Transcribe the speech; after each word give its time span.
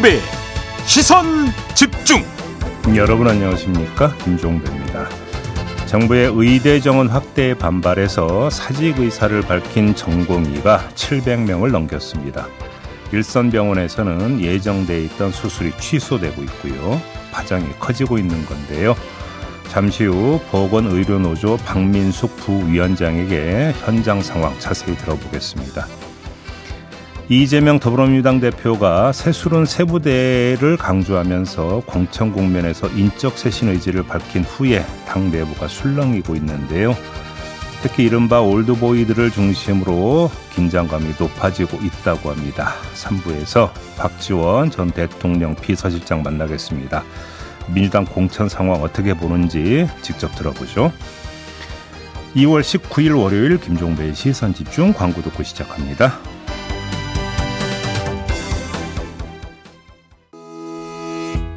김종배 0.00 0.18
시선 0.86 1.26
집중 1.74 2.24
여러분 2.96 3.28
안녕하십니까 3.28 4.14
김종배입니다. 4.16 5.08
정부의 5.86 6.32
의대 6.34 6.80
정원 6.80 7.08
확대에 7.08 7.52
반발해서 7.54 8.48
사직 8.48 8.98
의사를 8.98 9.38
밝힌 9.42 9.94
전공의가 9.94 10.88
700명을 10.94 11.70
넘겼습니다. 11.70 12.46
일선병원에서는 13.12 14.40
예정돼 14.40 15.04
있던 15.04 15.32
수술이 15.32 15.72
취소되고 15.78 16.42
있고요. 16.44 17.00
파장이 17.30 17.66
커지고 17.78 18.16
있는 18.18 18.44
건데요. 18.46 18.96
잠시 19.68 20.04
후 20.04 20.40
보건의료노조 20.50 21.58
박민숙 21.58 22.36
부위원장에게 22.36 23.74
현장 23.84 24.22
상황 24.22 24.58
자세히 24.58 24.96
들어보겠습니다. 24.96 26.09
이재명 27.32 27.78
더불어민주당 27.78 28.40
대표가 28.40 29.12
새술은 29.12 29.64
세부대를 29.64 30.76
강조하면서 30.76 31.84
공천 31.86 32.32
국면에서 32.32 32.88
인적 32.88 33.38
쇄신 33.38 33.68
의지를 33.68 34.02
밝힌 34.02 34.42
후에 34.42 34.84
당 35.06 35.30
내부가 35.30 35.68
술렁이고 35.68 36.34
있는데요. 36.34 36.96
특히 37.82 38.02
이른바 38.02 38.40
올드보이들을 38.40 39.30
중심으로 39.30 40.28
긴장감이 40.54 41.14
높아지고 41.20 41.78
있다고 41.80 42.30
합니다. 42.30 42.72
3부에서 42.94 43.70
박지원 43.96 44.72
전 44.72 44.90
대통령 44.90 45.54
비서실장 45.54 46.24
만나겠습니다. 46.24 47.04
민주당 47.68 48.06
공천 48.06 48.48
상황 48.48 48.82
어떻게 48.82 49.14
보는지 49.14 49.86
직접 50.02 50.34
들어보죠. 50.34 50.92
2월 52.34 52.62
19일 52.62 53.16
월요일 53.16 53.60
김종배의 53.60 54.16
시선 54.16 54.52
집중 54.52 54.92
광고 54.92 55.22
듣고 55.22 55.44
시작합니다. 55.44 56.18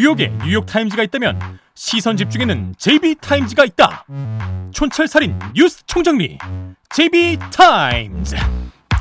뉴욕에 0.00 0.32
뉴욕 0.42 0.64
타임즈가 0.64 1.02
있다면 1.02 1.38
시선 1.74 2.16
집중에는 2.16 2.74
JB타임즈가 2.78 3.66
있다. 3.66 4.06
촌철살인 4.72 5.38
뉴스 5.54 5.84
총정리 5.84 6.38
JB타임즈 6.88 8.36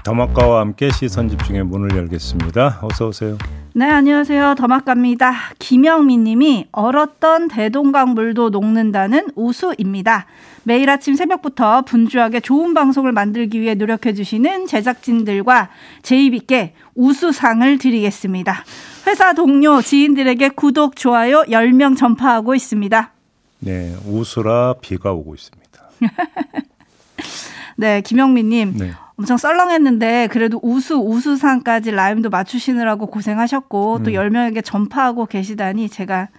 더마카와 0.03 0.61
함께 0.61 0.89
시선 0.92 1.30
집중의 1.30 1.64
문을 1.66 1.95
열겠습니다. 1.95 2.80
어서 2.81 3.08
오세요. 3.08 3.38
네, 3.73 3.86
안녕하세요. 3.86 4.55
더마카입니다. 4.55 5.33
김영민 5.59 6.23
님이 6.23 6.67
얼었던 6.72 7.50
대동강 7.50 8.14
물도 8.14 8.50
녹는다는 8.50 9.27
우수입니다. 9.36 10.25
매일 10.64 10.89
아침 10.89 11.16
새벽부터 11.16 11.83
분주하게 11.83 12.39
좋은 12.39 12.73
방송을 12.73 13.11
만들기 13.11 13.61
위해 13.61 13.75
노력해 13.75 14.14
주시는 14.14 14.67
제작진들과 14.67 15.70
제이비께 16.02 16.73
우수상을 16.95 17.77
드리겠습니다. 17.77 18.64
회사 19.08 19.33
동료, 19.33 19.82
지인들에게 19.82 20.49
구독, 20.49 20.95
좋아요 20.95 21.43
10명 21.43 21.95
전파하고 21.98 22.55
있습니다. 22.55 23.11
네, 23.59 23.95
우수라 24.05 24.76
비가 24.82 25.11
오고 25.11 25.36
있습니다. 25.36 25.70
네, 27.77 28.02
김영민 28.02 28.49
님. 28.49 28.73
네. 28.77 28.92
엄청 29.20 29.36
썰렁했는데 29.36 30.30
그래도 30.32 30.62
우수 30.64 30.96
우수상까지 30.96 31.92
라임도 31.92 32.30
맞추시느라고 32.30 33.08
고생하셨고 33.08 33.98
음. 33.98 34.04
또 34.04 34.12
10명에게 34.12 34.64
전파하고 34.64 35.26
계시다니 35.26 35.90
제가 35.90 36.30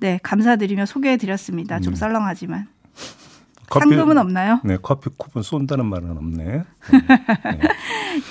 네, 0.00 0.18
감사드리며 0.22 0.86
소개해 0.86 1.18
드렸습니다. 1.18 1.78
좀 1.78 1.92
음. 1.92 1.94
썰렁하지만. 1.94 2.68
커피, 3.68 3.88
상금은 3.90 4.16
없나요? 4.18 4.60
네, 4.64 4.78
커피 4.80 5.10
쿠폰 5.16 5.42
쏜다는 5.42 5.86
말은 5.86 6.10
없네. 6.10 6.44
네. 6.44 6.62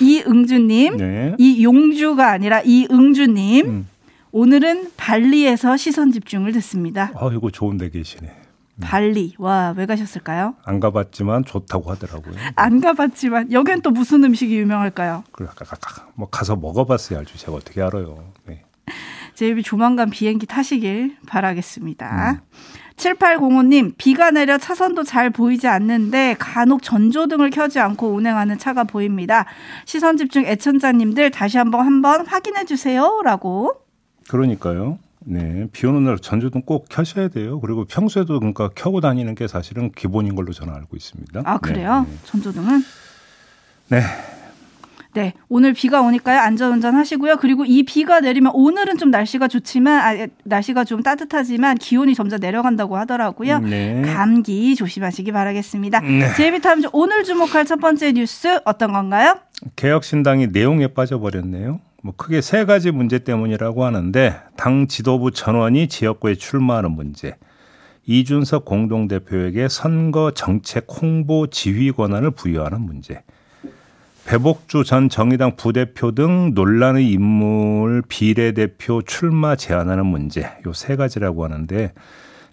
이응주님, 0.00 0.96
네. 0.96 1.34
이용주가 1.38 2.30
아니라 2.30 2.60
이응주님. 2.60 3.66
음. 3.66 3.88
오늘은 4.32 4.92
발리에서 4.96 5.76
시선 5.76 6.10
집중을 6.10 6.52
듣습니다. 6.52 7.12
아, 7.14 7.30
이거 7.32 7.50
좋은 7.50 7.76
데 7.76 7.88
계시네. 7.88 8.41
발리. 8.80 9.34
와, 9.38 9.74
왜 9.76 9.86
가셨을까요? 9.86 10.54
안 10.64 10.80
가봤지만 10.80 11.44
좋다고 11.44 11.90
하더라고요. 11.90 12.34
안 12.56 12.80
가봤지만 12.80 13.52
여기는 13.52 13.82
또 13.82 13.90
무슨 13.90 14.24
음식이 14.24 14.56
유명할까요? 14.56 15.24
그래, 15.32 15.48
뭐 16.14 16.28
가서 16.28 16.56
먹어봤어야 16.56 17.20
알죠. 17.20 17.36
제가 17.36 17.52
어떻게 17.52 17.82
알아요. 17.82 18.32
네. 18.46 18.62
제이비 19.34 19.62
조만간 19.62 20.10
비행기 20.10 20.46
타시길 20.46 21.16
바라겠습니다. 21.26 22.32
음. 22.32 22.40
7805님, 22.96 23.94
비가 23.96 24.30
내려 24.30 24.58
차선도 24.58 25.02
잘 25.04 25.30
보이지 25.30 25.66
않는데 25.66 26.36
간혹 26.38 26.82
전조등을 26.82 27.50
켜지 27.50 27.80
않고 27.80 28.08
운행하는 28.12 28.58
차가 28.58 28.84
보입니다. 28.84 29.46
시선 29.86 30.16
집중 30.16 30.44
애청자님들 30.44 31.30
다시 31.30 31.58
한번 31.58 31.86
한번 31.86 32.26
확인해 32.26 32.64
주세요. 32.64 33.20
라고. 33.24 33.72
그러니까요. 34.28 34.98
네, 35.24 35.66
비 35.72 35.86
오는 35.86 36.04
날 36.04 36.18
전조등 36.18 36.62
꼭 36.62 36.86
켜셔야 36.88 37.28
돼요. 37.28 37.60
그리고 37.60 37.84
평소에도 37.84 38.38
그러니까 38.38 38.70
켜고 38.74 39.00
다니는 39.00 39.34
게 39.34 39.46
사실은 39.46 39.90
기본인 39.92 40.34
걸로 40.34 40.52
저는 40.52 40.74
알고 40.74 40.96
있습니다. 40.96 41.42
아 41.44 41.58
그래요? 41.58 42.06
네, 42.06 42.12
네. 42.12 42.18
전조등은? 42.24 42.84
네. 43.88 44.02
네, 45.14 45.34
오늘 45.50 45.74
비가 45.74 46.00
오니까요 46.00 46.40
안전운전 46.40 46.94
하시고요. 46.94 47.36
그리고 47.36 47.66
이 47.66 47.82
비가 47.82 48.20
내리면 48.20 48.52
오늘은 48.54 48.96
좀 48.96 49.10
날씨가 49.10 49.46
좋지만 49.48 50.00
아, 50.00 50.26
날씨가 50.44 50.84
좀 50.84 51.02
따뜻하지만 51.02 51.76
기온이 51.76 52.14
점점 52.14 52.40
내려간다고 52.40 52.96
하더라고요. 52.96 53.58
네. 53.58 54.02
감기 54.14 54.74
조심하시기 54.74 55.30
바라겠습니다. 55.32 56.00
네. 56.00 56.34
제비타임즈 56.34 56.88
오늘 56.92 57.24
주목할 57.24 57.66
첫 57.66 57.78
번째 57.78 58.12
뉴스 58.12 58.60
어떤 58.64 58.92
건가요? 58.92 59.38
개혁신당이 59.76 60.48
내용에 60.48 60.88
빠져버렸네요. 60.88 61.80
뭐 62.02 62.12
크게 62.16 62.40
세 62.40 62.64
가지 62.64 62.90
문제 62.90 63.20
때문이라고 63.20 63.84
하는데 63.84 64.34
당 64.56 64.88
지도부 64.88 65.30
전원이 65.30 65.88
지역구에 65.88 66.34
출마하는 66.34 66.90
문제, 66.90 67.36
이준석 68.06 68.64
공동대표에게 68.64 69.68
선거 69.68 70.32
정책 70.32 70.86
홍보 71.00 71.46
지휘 71.46 71.92
권한을 71.92 72.32
부여하는 72.32 72.80
문제, 72.80 73.22
배복주 74.26 74.82
전 74.84 75.08
정의당 75.08 75.54
부대표 75.56 76.12
등 76.12 76.52
논란의 76.54 77.08
인물 77.10 78.02
비례대표 78.08 79.02
출마 79.02 79.54
제한하는 79.54 80.06
문제, 80.06 80.50
요 80.66 80.72
세 80.72 80.96
가지라고 80.96 81.44
하는데 81.44 81.92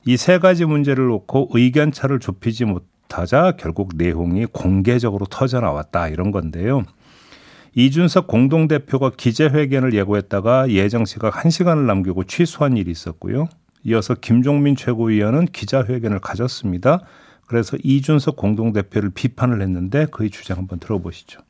이 0.06 0.16
세 0.18 0.38
가지 0.40 0.66
문제를 0.66 1.08
놓고 1.08 1.50
의견 1.54 1.92
차를 1.92 2.20
좁히지 2.20 2.66
못하자 2.66 3.54
결국 3.58 3.92
내용이 3.96 4.46
공개적으로 4.46 5.26
터져 5.26 5.60
나왔다 5.60 6.08
이런 6.10 6.30
건데요. 6.32 6.84
이준석 7.76 8.28
공동대표가 8.28 9.12
기자회견을 9.16 9.94
예고했다가 9.94 10.72
예정 10.72 11.06
시각 11.06 11.34
1시간을 11.36 11.86
남기고 11.86 12.24
취소한 12.26 12.78
일이 12.78 12.92
있었고요. 12.92 13.48
이어서 13.84 14.16
김종민 14.16 14.76
최고위원은 14.76 15.46
기자회견을 15.48 16.20
가졌습니다. 16.20 17.02
그래서 17.48 17.78
이준석 17.84 18.36
공동대표를 18.36 19.12
비판을 19.12 19.62
했는데 19.62 20.06
그의 20.12 20.30
주장 20.30 20.58
한번 20.58 20.80
들어보시죠. 20.80 21.42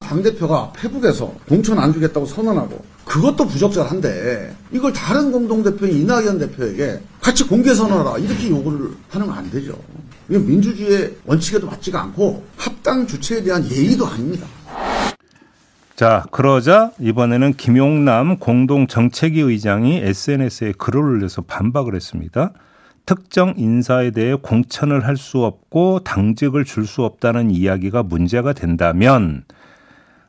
당대표가 0.00 0.72
페북에서 0.74 1.34
공천 1.46 1.78
안 1.78 1.92
주겠다고 1.92 2.24
선언하고 2.24 2.82
그것도 3.04 3.46
부적절한데 3.46 4.54
이걸 4.72 4.92
다른 4.92 5.30
공동대표인 5.30 5.98
이낙연 6.00 6.38
대표에게 6.38 7.00
같이 7.20 7.44
공개 7.46 7.74
선언하라 7.74 8.18
이렇게 8.18 8.48
요구를 8.48 8.90
하는 9.10 9.26
건 9.26 9.36
안 9.36 9.50
되죠. 9.50 9.78
이건 10.30 10.46
민주주의의 10.46 11.14
원칙에도 11.26 11.66
맞지가 11.66 12.02
않고 12.04 12.42
합당 12.56 13.06
주체에 13.06 13.42
대한 13.42 13.64
예의도 13.70 14.06
아닙니다. 14.06 14.46
자, 15.98 16.22
그러자 16.30 16.92
이번에는 17.00 17.54
김용남 17.54 18.36
공동정책위 18.36 19.40
의장이 19.40 19.96
SNS에 19.96 20.74
글을 20.78 21.00
올려서 21.00 21.42
반박을 21.42 21.96
했습니다. 21.96 22.52
특정 23.04 23.54
인사에 23.56 24.12
대해 24.12 24.36
공천을 24.36 25.04
할 25.04 25.16
수 25.16 25.44
없고 25.44 26.04
당직을 26.04 26.64
줄 26.64 26.86
수 26.86 27.02
없다는 27.02 27.50
이야기가 27.50 28.04
문제가 28.04 28.52
된다면 28.52 29.42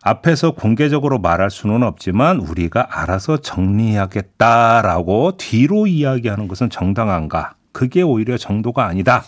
앞에서 0.02 0.56
공개적으로 0.56 1.20
말할 1.20 1.52
수는 1.52 1.84
없지만 1.84 2.40
우리가 2.40 2.88
알아서 2.90 3.38
정리하겠다라고 3.38 5.38
뒤로 5.38 5.86
이야기하는 5.86 6.48
것은 6.48 6.72
정당한가? 6.72 7.54
그게 7.74 8.02
오히려 8.02 8.38
정도가 8.38 8.88
아니다. 8.88 9.24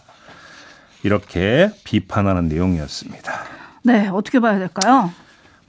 이렇게 1.03 1.69
비판하는 1.83 2.47
내용이었습니다. 2.47 3.31
네, 3.83 4.07
어떻게 4.07 4.39
봐야 4.39 4.57
될까요? 4.57 5.11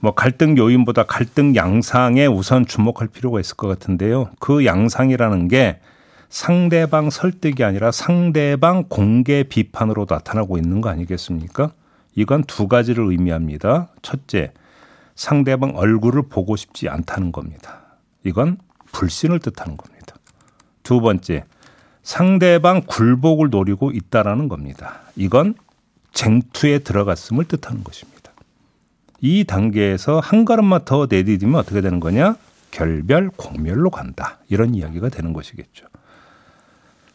뭐 0.03 0.13
갈등 0.13 0.57
요인보다 0.57 1.03
갈등 1.03 1.55
양상에 1.55 2.25
우선 2.25 2.65
주목할 2.65 3.07
필요가 3.07 3.39
있을 3.39 3.55
것 3.55 3.69
같은데요. 3.69 4.31
그 4.37 4.65
양상이라는 4.65 5.47
게 5.47 5.79
상대방 6.27 7.09
설득이 7.09 7.63
아니라 7.63 7.93
상대방 7.93 8.83
공개 8.89 9.43
비판으로 9.43 10.05
나타나고 10.09 10.57
있는 10.57 10.81
거 10.81 10.89
아니겠습니까? 10.89 11.71
이건 12.15 12.43
두 12.43 12.67
가지를 12.67 13.11
의미합니다. 13.11 13.91
첫째, 14.01 14.51
상대방 15.15 15.77
얼굴을 15.77 16.23
보고 16.23 16.57
싶지 16.57 16.89
않다는 16.89 17.31
겁니다. 17.31 17.79
이건 18.25 18.57
불신을 18.91 19.39
뜻하는 19.39 19.77
겁니다. 19.77 20.17
두 20.83 20.99
번째, 20.99 21.45
상대방 22.01 22.81
굴복을 22.87 23.51
노리고 23.51 23.91
있다라는 23.91 24.49
겁니다. 24.49 24.99
이건 25.15 25.55
쟁투에 26.11 26.79
들어갔음을 26.79 27.45
뜻하는 27.45 27.85
것입니다. 27.85 28.12
이 29.25 29.45
단계에서 29.45 30.19
한 30.19 30.43
걸음만 30.43 30.81
더 30.83 31.07
내디디면 31.09 31.55
어떻게 31.55 31.79
되는 31.79 32.01
거냐? 32.01 32.35
결별, 32.71 33.29
공멸로 33.29 33.89
간다. 33.89 34.39
이런 34.49 34.75
이야기가 34.75 35.07
되는 35.07 35.31
것이겠죠. 35.31 35.85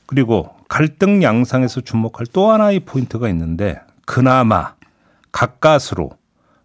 그리고 0.07 0.49
갈등 0.69 1.23
양상에서 1.23 1.83
주목할 1.83 2.27
또 2.33 2.51
하나의 2.51 2.81
포인트가 2.81 3.29
있는데 3.29 3.79
그나마 4.07 4.73
가까스로 5.33 6.13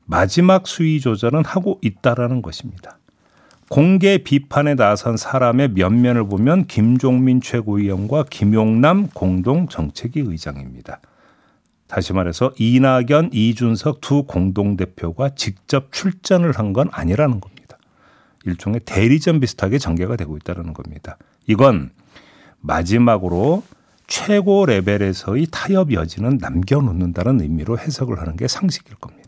마지막 0.05 0.65
수위 0.65 1.01
조절은 1.01 1.43
하고 1.43 1.77
있다라는 1.81 2.41
것입니다. 2.41 2.97
공개 3.67 4.19
비판에 4.19 4.75
나선 4.75 5.17
사람의 5.17 5.71
면면을 5.71 6.25
보면 6.25 6.67
김종민 6.67 7.41
최고위원과 7.41 8.27
김용남 8.29 9.09
공동 9.09 9.67
정책위 9.67 10.21
의장입니다. 10.21 11.01
다시 11.93 12.11
말해서 12.11 12.51
이낙연, 12.57 13.29
이준석 13.33 14.01
두 14.01 14.23
공동대표가 14.23 15.35
직접 15.35 15.91
출전을 15.91 16.51
한 16.57 16.73
건 16.73 16.89
아니라는 16.91 17.39
겁니다. 17.39 17.77
일종의 18.45 18.79
대리전 18.83 19.39
비슷하게 19.39 19.77
전개가 19.77 20.15
되고 20.15 20.35
있다는 20.35 20.73
겁니다. 20.73 21.17
이건 21.45 21.91
마지막으로 22.61 23.61
최고 24.07 24.65
레벨에서의 24.65 25.47
타협 25.51 25.93
여지는 25.93 26.39
남겨놓는다는 26.41 27.41
의미로 27.41 27.77
해석을 27.77 28.19
하는 28.19 28.37
게 28.37 28.47
상식일 28.47 28.95
겁니다. 28.95 29.22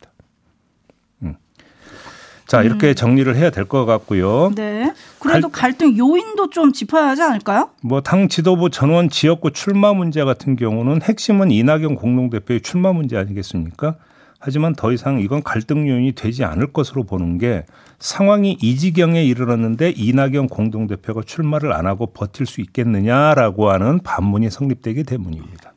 음. 2.45 2.47
자, 2.47 2.61
이렇게 2.61 2.93
정리를 2.93 3.35
해야 3.35 3.49
될 3.49 3.65
것 3.65 3.85
같고요. 3.85 4.51
네. 4.55 4.93
그래도 5.19 5.49
갈 5.49 5.73
등 5.73 5.97
요인도 5.97 6.49
좀 6.51 6.71
짚어야 6.71 7.07
하지 7.09 7.23
않을까요? 7.23 7.69
뭐 7.81 8.01
당 8.01 8.27
지도부 8.29 8.69
전원 8.69 9.09
지역구 9.09 9.51
출마 9.51 9.93
문제 9.93 10.23
같은 10.23 10.55
경우는 10.55 11.01
핵심은 11.01 11.49
이낙연 11.51 11.95
공동대표의 11.95 12.61
출마 12.61 12.93
문제 12.93 13.17
아니겠습니까? 13.17 13.95
하지만 14.39 14.75
더 14.75 14.91
이상 14.91 15.19
이건 15.19 15.41
갈등 15.41 15.89
요인이 15.89 16.11
되지 16.11 16.43
않을 16.45 16.71
것으로 16.71 17.03
보는 17.03 17.39
게 17.39 17.65
상황이 17.97 18.55
이 18.61 18.77
지경에 18.77 19.23
이르렀는데 19.23 19.93
이낙연 19.97 20.47
공동대표가 20.49 21.21
출마를 21.25 21.73
안 21.73 21.87
하고 21.87 22.05
버틸 22.13 22.45
수 22.45 22.61
있겠느냐라고 22.61 23.71
하는 23.71 23.99
반문이 24.03 24.51
성립되기 24.51 25.03
때문입니다. 25.03 25.73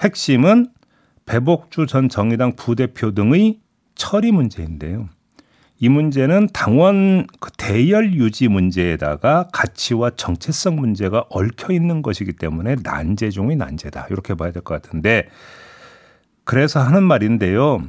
핵심은 0.00 0.68
배복주 1.26 1.86
전 1.86 2.08
정의당 2.08 2.54
부대표 2.56 3.12
등의 3.12 3.58
처리 3.94 4.32
문제인데요. 4.32 5.08
이 5.84 5.90
문제는 5.90 6.48
당원 6.54 7.26
그 7.40 7.50
대열 7.58 8.14
유지 8.14 8.48
문제에다가 8.48 9.48
가치와 9.52 10.12
정체성 10.16 10.76
문제가 10.76 11.26
얽혀 11.28 11.74
있는 11.74 12.00
것이기 12.00 12.32
때문에 12.32 12.76
난제 12.82 13.28
중의 13.28 13.56
난제다. 13.56 14.06
이렇게 14.08 14.32
봐야 14.34 14.50
될 14.50 14.62
것 14.62 14.80
같은데 14.80 15.28
그래서 16.44 16.80
하는 16.80 17.02
말인데요. 17.02 17.82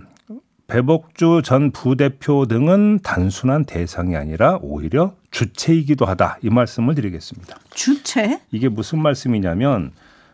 배복주 0.68 1.42
전 1.46 1.72
부대표 1.72 2.46
등은 2.48 3.00
단순한 3.02 3.64
대상이 3.64 4.18
아니라 4.18 4.60
오히려 4.62 5.14
주체이기도 5.32 6.06
하다. 6.06 6.40
이 6.42 6.50
말씀을 6.50 6.96
드리겠습니다. 6.96 7.58
주체? 7.74 8.42
이게 8.52 8.68
무슨 8.68 9.00
말씀이냐면 9.02 9.92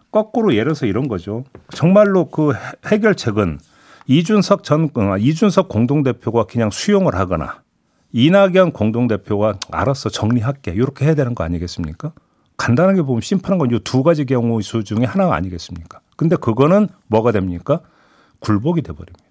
거꾸로 0.10 0.54
예를 0.54 0.64
들어서 0.64 0.88
이런 0.88 1.08
거죠. 1.08 1.44
정말로 1.76 2.26
그 2.30 2.54
해결책은 2.88 3.60
이준석 4.12 4.64
전 4.66 4.90
어, 4.96 5.18
이준석 5.18 5.70
공동대표가 5.70 6.44
그냥 6.44 6.70
수용을 6.70 7.16
하거나 7.16 7.62
이낙연 8.12 8.74
공동대표가 8.74 9.58
알았어 9.72 10.10
정리할게 10.10 10.72
이렇게 10.72 11.06
해야 11.06 11.16
되는 11.16 11.34
거 11.34 11.46
아니겠습니까? 11.46 12.12
간단하게 12.58 13.04
보면 13.04 13.22
심플한 13.22 13.58
건 13.58 13.72
이 13.72 13.80
두 13.84 14.04
가지 14.04 14.26
경우 14.26 14.62
수 14.62 14.84
중에 14.84 15.06
하나가 15.06 15.36
아니겠습니까? 15.36 16.02
근데 16.18 16.36
그거는 16.36 16.90
뭐가 17.08 17.32
됩니까? 17.32 17.80
굴복이 18.40 18.82
돼 18.82 18.92
버립니다. 18.92 19.24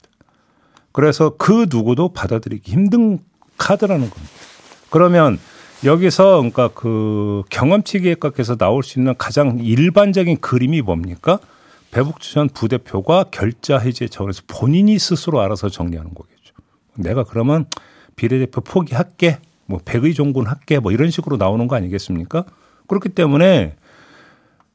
그래서 0.93 1.35
그 1.37 1.67
누구도 1.69 2.15
받아들이기 2.15 2.73
힘든 2.73 3.19
카드라는 3.59 4.09
겁니다. 4.09 4.33
그러면 4.89 5.39
여기서 5.85 6.37
그러니까 6.37 6.69
그 6.75 7.43
경험치 7.51 8.01
계획학에서 8.01 8.57
나올 8.57 8.83
수 8.83 8.99
있는 8.99 9.15
가장 9.19 9.59
일반적인 9.59 10.41
그림이 10.41 10.81
뭡니까? 10.81 11.39
배북주 11.91 12.33
전 12.33 12.49
부대표가 12.49 13.25
결자 13.31 13.79
해제 13.79 14.07
차원에서 14.09 14.43
본인이 14.47 14.99
스스로 14.99 15.41
알아서 15.41 15.69
정리하는 15.69 16.15
거겠죠. 16.15 16.55
내가 16.97 17.25
그러면 17.25 17.67
비례대표 18.17 18.61
포기할게. 18.61 19.39
뭐 19.67 19.81
백의 19.85 20.15
종군 20.15 20.47
할게. 20.47 20.79
뭐 20.79 20.93
이런 20.93 21.11
식으로 21.11 21.37
나오는 21.37 21.67
거 21.69 21.77
아니겠습니까? 21.77 22.45
그렇기 22.89 23.11
때문에 23.11 23.77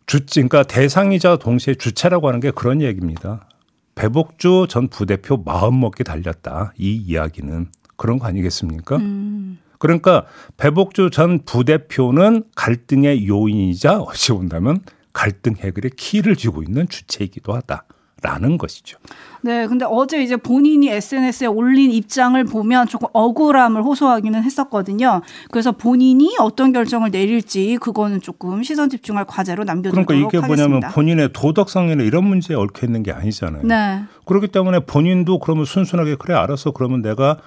주, 0.06 0.26
그러니까 0.26 0.64
대상이자 0.64 1.38
동시에 1.38 1.76
주체라고 1.76 2.28
하는 2.28 2.40
게 2.40 2.52
그런 2.52 2.82
얘기입니다. 2.82 3.48
배복주 3.96 4.68
전 4.70 4.88
부대표 4.88 5.38
마음먹기 5.38 6.04
달렸다. 6.04 6.74
이 6.78 6.96
이야기는 6.96 7.68
그런 7.98 8.20
거 8.20 8.28
아니겠습니까? 8.28 8.98
음. 8.98 9.58
그러니까 9.80 10.26
배복주 10.58 11.10
전 11.12 11.44
부대표는 11.44 12.44
갈등의 12.56 13.28
요인이자 13.28 14.00
어찌 14.00 14.32
본다면 14.32 14.80
갈등 15.16 15.56
해결의 15.56 15.92
키를 15.96 16.36
쥐고 16.36 16.62
있는 16.62 16.88
주체이기도 16.88 17.54
하다. 17.54 17.86
라는 18.22 18.58
것이죠. 18.58 18.98
네, 19.44 19.68
근데 19.68 19.86
어제 19.88 20.24
이제 20.24 20.36
본인이 20.36 20.90
SNS에 20.90 21.46
올린 21.46 21.92
입장을 21.92 22.44
보면 22.46 22.88
조금 22.88 23.08
억울함을 23.14 23.84
호소하기는 23.84 24.42
했었거든요. 24.42 25.22
그래서 25.52 25.74
본인이 25.74 26.36
어떤 26.40 26.74
결정을 26.74 27.12
내릴지 27.12 27.78
그거는 27.80 28.22
조금 28.22 28.64
시선 28.64 28.90
집중할 28.90 29.26
과제로 29.26 29.64
남겨두도록 29.64 30.08
그러니까 30.08 30.28
이게 30.28 30.38
하겠습니다. 30.40 30.70
뭐냐면 30.70 30.92
본인의 30.92 31.34
도덕성이나 31.34 32.02
이런 32.04 32.24
문제에 32.24 32.56
얽혀 32.56 32.88
있는 32.88 33.04
게 33.04 33.12
아니잖아요. 33.12 33.64
네. 33.64 34.06
그렇기 34.26 34.48
때문에 34.48 34.80
본인도 34.80 35.38
그러면 35.38 35.66
순순하게 35.66 36.16
그래 36.16 36.34
알았어 36.34 36.72
그러면 36.72 37.04
내가 37.04 37.38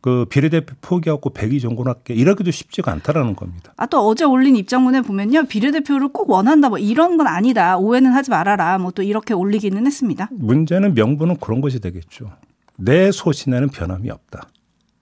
그 0.00 0.26
비례대표 0.30 0.74
포기하고 0.80 1.30
백의 1.30 1.60
정권할게 1.60 2.14
이러기도 2.14 2.50
쉽지가 2.50 2.92
않다라는 2.92 3.34
겁니다. 3.34 3.72
아 3.76 3.86
또 3.86 4.06
어제 4.06 4.24
올린 4.24 4.54
입장문에 4.56 5.00
보면요 5.02 5.44
비례대표를 5.46 6.08
꼭 6.08 6.30
원한다 6.30 6.68
뭐 6.68 6.78
이런 6.78 7.16
건 7.16 7.26
아니다 7.26 7.76
오해는 7.78 8.12
하지 8.12 8.30
말아라 8.30 8.78
뭐 8.78 8.92
또 8.92 9.02
이렇게 9.02 9.34
올리기는 9.34 9.86
했습니다. 9.86 10.28
문제는 10.32 10.94
명분은 10.94 11.36
그런 11.38 11.60
것이 11.60 11.80
되겠죠. 11.80 12.30
내 12.76 13.10
소신에는 13.10 13.68
변함이 13.70 14.08
없다. 14.10 14.48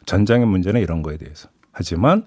전장의 0.06 0.46
문제는 0.46 0.80
이런 0.80 1.02
거에 1.02 1.16
대해서. 1.18 1.48
하지만 1.72 2.24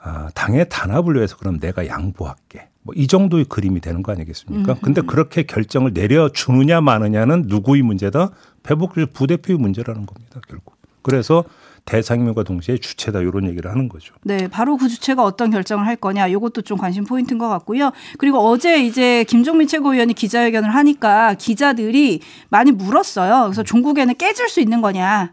아, 0.00 0.28
당의 0.34 0.68
단합을 0.68 1.16
위해서 1.16 1.36
그럼 1.36 1.58
내가 1.58 1.86
양보할게. 1.88 2.68
뭐 2.82 2.94
이 2.96 3.08
정도의 3.08 3.46
그림이 3.46 3.80
되는 3.80 4.02
거 4.04 4.12
아니겠습니까? 4.12 4.74
음. 4.74 4.78
근데 4.80 5.00
그렇게 5.00 5.42
결정을 5.42 5.92
내려주느냐 5.92 6.80
마느냐는 6.80 7.44
누구의 7.48 7.82
문제다? 7.82 8.30
배복 8.62 8.94
부대표의 9.12 9.58
문제라는 9.58 10.06
겁니다, 10.06 10.40
결국. 10.48 10.76
그래서 11.02 11.44
대상임과 11.86 12.42
동시에 12.42 12.78
주체다 12.78 13.20
이런 13.20 13.48
얘기를 13.48 13.70
하는 13.70 13.88
거죠. 13.88 14.14
네, 14.22 14.48
바로 14.48 14.76
그 14.76 14.88
주체가 14.88 15.22
어떤 15.22 15.50
결정을 15.50 15.86
할 15.86 15.96
거냐 15.96 16.26
이것도 16.26 16.62
좀 16.62 16.76
관심 16.76 17.04
포인트인 17.04 17.38
것 17.38 17.48
같고요. 17.48 17.92
그리고 18.18 18.38
어제 18.38 18.84
이제 18.84 19.24
김종민 19.24 19.66
최고위원이 19.66 20.12
기자회견을 20.14 20.74
하니까 20.74 21.34
기자들이 21.34 22.20
많이 22.50 22.72
물었어요. 22.72 23.44
그래서 23.44 23.62
종국에는 23.62 24.14
깨질 24.16 24.48
수 24.48 24.60
있는 24.60 24.82
거냐. 24.82 25.32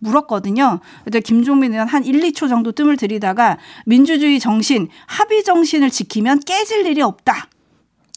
물었거든요. 0.00 0.78
근데 1.02 1.18
김종민 1.18 1.72
의원 1.72 1.88
한 1.88 2.04
1, 2.04 2.20
2초 2.20 2.48
정도 2.48 2.70
뜸을 2.70 2.96
들이다가 2.96 3.58
민주주의 3.84 4.38
정신, 4.38 4.88
합의 5.06 5.42
정신을 5.42 5.90
지키면 5.90 6.40
깨질 6.46 6.86
일이 6.86 7.02
없다. 7.02 7.48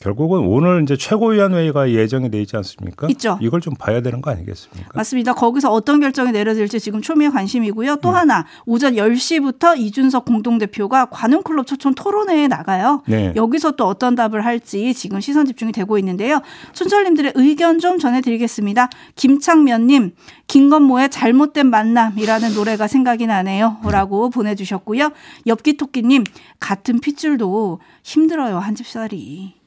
결국은 0.01 0.39
오늘 0.39 0.81
이제 0.81 0.97
최고위원회의가 0.97 1.91
예정이 1.91 2.31
돼 2.31 2.41
있지 2.41 2.57
않습니까? 2.57 3.07
있죠. 3.11 3.37
이걸 3.39 3.61
좀 3.61 3.75
봐야 3.75 4.01
되는 4.01 4.19
거 4.21 4.31
아니겠습니까? 4.31 4.89
맞습니다. 4.95 5.33
거기서 5.33 5.71
어떤 5.71 5.99
결정이 5.99 6.31
내려질지 6.31 6.79
지금 6.79 7.01
초미의 7.01 7.31
관심이고요. 7.31 7.97
또 7.97 8.09
음. 8.09 8.15
하나 8.15 8.45
오전 8.65 8.95
10시부터 8.95 9.77
이준석 9.77 10.25
공동대표가 10.25 11.05
관훈클럽 11.05 11.67
초청 11.67 11.93
토론회에 11.93 12.47
나가요. 12.47 13.03
네. 13.07 13.31
여기서 13.35 13.71
또 13.71 13.85
어떤 13.85 14.15
답을 14.15 14.43
할지 14.43 14.93
지금 14.93 15.19
시선 15.21 15.45
집중이 15.45 15.71
되고 15.71 15.97
있는데요. 15.99 16.41
춘철님들의 16.73 17.33
의견 17.35 17.79
좀 17.79 17.99
전해드리겠습니다. 17.99 18.89
김창면님, 19.15 20.15
김건모의 20.47 21.09
잘못된 21.09 21.69
만남이라는 21.69 22.55
노래가 22.55 22.87
생각이 22.87 23.27
나네요. 23.27 23.77
라고 23.83 24.29
보내주셨고요. 24.31 25.11
엽기토끼님, 25.45 26.23
같은 26.59 26.99
핏줄도 26.99 27.79
힘들어요. 28.03 28.57
한 28.57 28.73
집살이. 28.73 29.60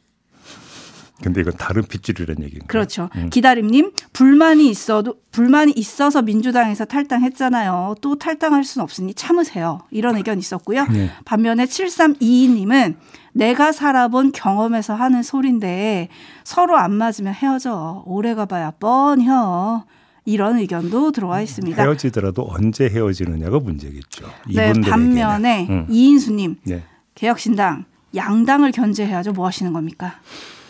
근데 1.25 1.41
이건 1.41 1.55
다른 1.57 1.83
핏줄이라는 1.83 2.43
얘기인가요? 2.43 2.69
그렇죠. 2.69 3.09
음. 3.17 3.31
기다림님 3.31 3.93
불만이 4.13 4.69
있어도 4.69 5.17
불만이 5.33 5.73
있어서 5.75 6.21
민주당에서 6.21 6.85
탈당했잖아요. 6.85 7.95
또 8.03 8.17
탈당할 8.17 8.63
수는 8.63 8.83
없으니 8.83 9.15
참으세요. 9.15 9.81
이런 9.91 10.17
의견 10.17 10.39
있었고요. 10.39 10.85
네. 10.87 11.11
반면에 11.25 11.65
7322님은 11.65 12.97
내가 13.33 13.73
살아본 13.73 14.33
경험에서 14.33 14.95
하는 14.95 15.23
소린데 15.23 16.09
서로 16.45 16.77
안 16.77 16.93
맞으면 16.93 17.33
헤어져. 17.33 18.03
오래 18.07 18.35
가봐야 18.35 18.73
뻔혀. 18.73 19.85
이런 20.27 20.59
의견도 20.59 21.13
들어와 21.13 21.41
있습니다. 21.41 21.83
헤어지더라도 21.83 22.47
언제 22.49 22.89
헤어지느냐가 22.89 23.61
문제겠죠. 23.61 24.27
네, 24.55 24.73
반면에 24.73 25.67
응. 25.71 25.87
이인수님 25.89 26.57
네. 26.65 26.83
개혁신당 27.15 27.85
양당을 28.15 28.73
견제해야죠. 28.73 29.33
뭐 29.33 29.47
하시는 29.47 29.73
겁니까? 29.73 30.15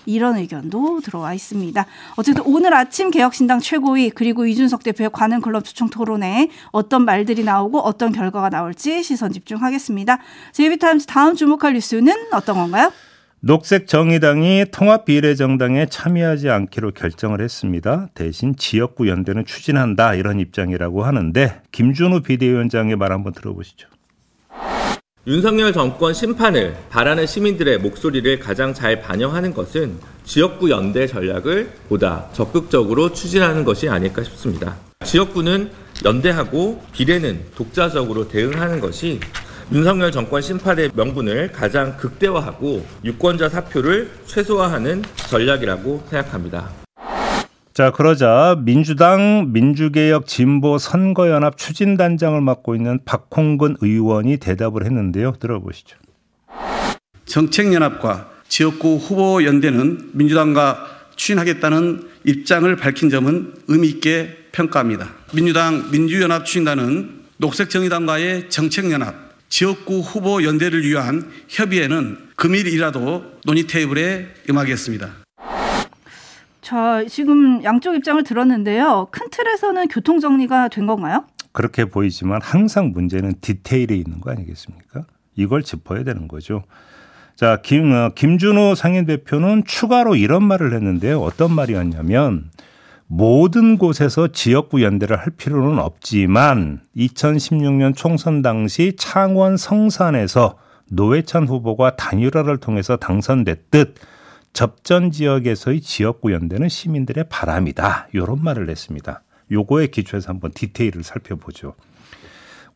이런 0.07 0.37
의견도 0.37 1.01
들어와 1.01 1.35
있습니다. 1.35 1.87
어쨌든 2.17 2.45
오늘 2.47 2.75
아침 2.75 3.11
개혁신당 3.11 3.61
최고위 3.61 4.11
그리고 4.11 4.47
이준석 4.47 4.83
대표의 4.83 5.11
관훈 5.13 5.41
클럽 5.41 5.65
초청 5.65 5.89
토론에 5.89 6.51
어떤 6.73 7.05
말들이 7.05 7.45
나오고 7.45 7.81
어떤 7.81 8.13
결과가 8.13 8.51
나올지 8.51 9.03
시선 9.03 9.33
집중하겠습니다. 9.33 10.19
제이비타임즈 10.53 11.07
다음 11.07 11.35
주목할 11.35 11.75
뉴스는 11.75 12.13
어떤 12.33 12.57
건가요? 12.57 12.93
녹색 13.47 13.89
정의당이 13.89 14.65
통합 14.73 15.05
비례정당에 15.05 15.85
참여하지 15.85 16.49
않기로 16.49 16.93
결정을 16.93 17.43
했습니다. 17.43 18.09
대신 18.15 18.57
지역구 18.57 19.07
연대는 19.07 19.45
추진한다 19.45 20.15
이런 20.15 20.41
입장이라고 20.41 21.05
하는데 21.05 21.61
김준우 21.71 22.23
비대위원장의 22.23 22.97
말 22.97 23.13
한번 23.13 23.35
들어보시죠. 23.35 23.94
윤석열 25.27 25.73
정권 25.73 26.13
심판을 26.13 26.77
바라는 26.91 27.27
시민들의 27.27 27.79
목소리를 27.79 28.39
가장 28.41 28.75
잘 28.75 29.01
반영하는 29.01 29.55
것은 29.55 29.99
지역구 30.27 30.69
연대 30.69 31.07
전략을 31.07 31.73
보다 31.89 32.29
적극적으로 32.35 33.11
추진하는 33.11 33.65
것이 33.65 33.89
아닐까 33.89 34.23
싶습니다. 34.23 34.77
지역구는 35.03 35.71
연대하고 36.05 36.83
비례는 36.93 37.41
독자적으로 37.57 38.29
대응하는 38.29 38.81
것이 38.81 39.19
윤석열 39.73 40.13
정권 40.13 40.43
심판의 40.43 40.91
명분을 40.95 41.53
가장 41.53 41.97
극대화하고 41.97 42.85
유권자 43.03 43.49
사표를 43.49 44.11
최소화하는 44.27 45.05
전략이라고 45.31 46.03
생각합니다. 46.11 46.84
자, 47.75 47.91
그러자 47.91 48.57
민주당 48.61 49.51
민주개혁 49.53 50.29
진보 50.29 50.79
선거연합 50.79 51.59
추진단장을 51.59 52.41
맡고 52.41 52.77
있는 52.77 53.01
박홍근 53.05 53.79
의원이 53.81 54.37
대답을 54.37 54.85
했는데요. 54.85 55.33
들어보시죠. 55.41 55.99
정책연합과 57.25 58.31
지역구 58.47 58.95
후보 58.95 59.43
연대는 59.43 60.11
민주당과 60.13 60.87
추진하겠다는 61.17 62.09
입장을 62.25 62.77
밝힌 62.77 63.11
점은 63.11 63.55
의미 63.67 63.89
있게 63.89 64.29
평가합니다. 64.53 65.09
민주당 65.33 65.91
민주연합 65.91 66.47
추진단은 66.47 67.25
녹색정의당과의 67.39 68.51
정책연합, 68.51 69.17
지역구 69.49 69.99
후보 69.99 70.45
연대를 70.45 70.85
위한 70.85 71.29
협의에는 71.49 72.19
금일이라도 72.37 73.25
논의 73.45 73.67
테이블에 73.67 74.29
임하겠습니다. 74.49 75.24
자, 76.65 77.05
지금 77.07 77.63
양쪽 77.63 77.95
입장을 77.95 78.25
들었는데요. 78.25 79.09
큰 79.11 79.29
틀에서는 79.31 79.87
교통 79.89 80.19
정리가 80.19 80.69
된 80.69 80.87
건가요? 80.87 81.27
그렇게 81.53 81.85
보이지만 81.85 82.41
항상 82.43 82.93
문제는 82.93 83.35
디테일에 83.43 83.95
있는 83.95 84.23
거 84.23 84.31
아니겠습니까? 84.31 85.03
이걸 85.37 85.63
짚어야 85.63 86.05
되는 86.05 86.27
거죠. 86.27 86.63
자, 87.37 87.61
김, 87.63 87.93
어, 87.93 88.13
김준호 88.15 88.77
상임대표는 88.77 89.65
추가로 89.67 90.17
이런 90.17 90.43
말을 90.43 90.73
했는데요. 90.73 91.21
어떤 91.21 91.53
말이었냐면 91.55 92.51
모든 93.09 93.77
곳에서 93.77 94.29
지역구 94.29 94.83
연대를 94.83 95.19
할 95.19 95.27
필요는 95.37 95.79
없지만 95.79 96.81
2016년 96.97 97.95
총선 97.95 98.41
당시 98.41 98.95
창원 98.97 99.59
성산에서 99.59 100.57
노회찬 100.89 101.47
후보가 101.47 101.97
단일화를 101.97 102.57
통해서 102.57 102.97
당선됐듯 102.97 103.97
접전 104.55 105.11
지역에서의 105.11 105.81
지역구 105.81 106.33
연대는 106.33 106.69
시민들의 106.69 107.25
바람이다. 107.29 108.09
이런 108.15 108.43
말을 108.43 108.67
냈습니다. 108.67 109.23
요거에 109.51 109.89
기초해서 109.89 110.31
한번 110.31 110.53
디테일을 110.53 111.03
살펴보죠. 111.03 111.75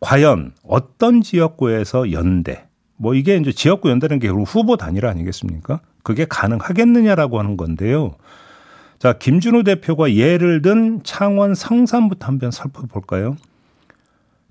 과연 0.01 0.53
어떤 0.65 1.23
지역구에서 1.23 2.13
연대, 2.13 2.67
뭐 2.97 3.15
이게 3.15 3.37
이제 3.37 3.53
지역구 3.53 3.91
연대는 3.91 4.19
게 4.19 4.29
후보 4.29 4.77
단일 4.77 5.07
아니겠습니까? 5.07 5.81
그게 6.03 6.27
가능하겠느냐라고 6.29 7.39
하는 7.39 7.57
건데요. 7.57 8.17
자, 8.99 9.13
김준호 9.13 9.63
대표가 9.63 10.13
예를 10.13 10.63
든 10.63 11.01
창원 11.05 11.55
성산부터 11.55 12.27
한번 12.27 12.51
살펴볼까요? 12.51 13.37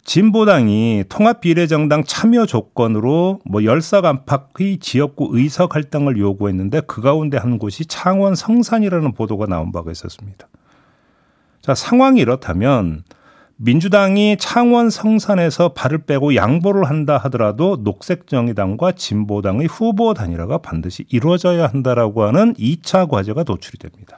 진보당이 0.07 1.03
통합 1.09 1.41
비례정당 1.41 2.05
참여 2.05 2.45
조건으로 2.45 3.41
뭐 3.43 3.65
열사간팍의 3.65 4.77
지역구 4.79 5.27
의석 5.33 5.75
할당을 5.75 6.17
요구했는데 6.17 6.79
그 6.87 7.01
가운데 7.01 7.37
한 7.37 7.59
곳이 7.59 7.85
창원 7.85 8.33
성산이라는 8.33 9.11
보도가 9.11 9.47
나온 9.47 9.73
바가 9.73 9.91
있었습니다. 9.91 10.47
자, 11.61 11.75
상황이 11.75 12.21
이렇다면 12.21 13.03
민주당이 13.57 14.37
창원 14.39 14.89
성산에서 14.89 15.73
발을 15.73 16.05
빼고 16.05 16.35
양보를 16.35 16.85
한다 16.85 17.17
하더라도 17.25 17.77
녹색정의당과 17.83 18.93
진보당의 18.93 19.67
후보 19.67 20.13
단일화가 20.13 20.59
반드시 20.59 21.03
이루어져야 21.09 21.67
한다라고 21.67 22.23
하는 22.23 22.53
2차 22.53 23.09
과제가 23.09 23.43
도출이 23.43 23.77
됩니다. 23.77 24.17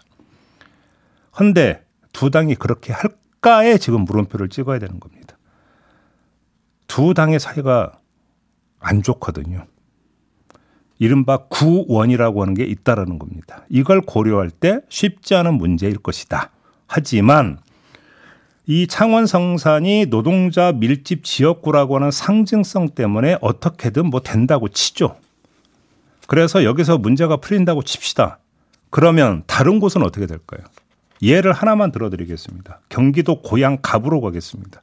헌데 1.40 1.84
두 2.14 2.30
당이 2.30 2.54
그렇게 2.56 2.94
할까에 2.94 3.80
지금 3.80 4.02
물음표를 4.02 4.50
찍어야 4.50 4.78
되는 4.78 5.00
겁니다. 5.00 5.39
두 7.00 7.14
당의 7.14 7.40
사이가 7.40 7.94
안 8.78 9.04
좋거든요. 9.04 9.66
이른바 10.98 11.38
구원이라고 11.46 12.42
하는 12.42 12.54
게 12.56 12.66
있다라는 12.66 13.20
겁니다. 13.20 13.64
이걸 13.70 14.02
고려할 14.02 14.50
때 14.50 14.82
쉽지 14.90 15.34
않은 15.36 15.54
문제일 15.54 15.98
것이다. 15.98 16.52
하지만 16.88 17.60
이 18.66 18.86
창원 18.88 19.28
성산이 19.28 20.08
노동자 20.08 20.74
밀집 20.74 21.24
지역구라고 21.24 21.96
하는 21.96 22.12
상징성 22.12 22.90
때문에 22.90 23.38
어떻게든 23.40 24.08
뭐 24.08 24.20
된다고 24.20 24.68
치죠. 24.68 25.16
그래서 26.28 26.66
여기서 26.66 26.98
문제가 26.98 27.38
풀린다고 27.38 27.84
칩시다. 27.84 28.40
그러면 28.90 29.44
다른 29.48 29.80
곳은 29.80 30.04
어떻게 30.04 30.26
될까요? 30.26 30.68
예를 31.22 31.54
하나만 31.54 31.94
들어드리겠습니다. 31.94 32.82
경기도 32.90 33.42
고양 33.42 33.78
갑으로 33.82 34.20
가겠습니다. 34.20 34.82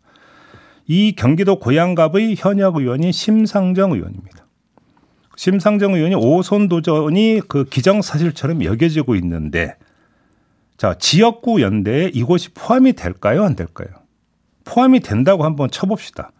이 0.86 1.14
경기도 1.16 1.58
고양갑의 1.58 2.36
현역 2.38 2.76
의원이 2.76 3.12
심상정 3.12 3.92
의원입니다. 3.92 4.46
심상정 5.36 5.94
의원이 5.94 6.14
오손 6.14 6.68
도전이 6.68 7.42
그 7.48 7.64
기정사실처럼 7.64 8.64
여겨지고 8.64 9.16
있는데 9.16 9.76
자, 10.76 10.94
지역구 10.98 11.62
연대에 11.62 12.10
이곳이 12.12 12.50
포함이 12.50 12.92
될까요? 12.92 13.44
안 13.44 13.56
될까요? 13.56 13.88
포함이 14.64 15.00
된다고 15.00 15.44
한번 15.44 15.70
쳐봅시다. 15.70 16.30